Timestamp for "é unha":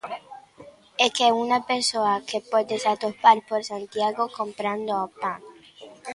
1.29-1.59